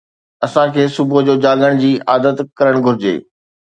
[0.45, 3.15] اسان کي صبح جو جاڳڻ جي عادت ڪرڻ گهرجي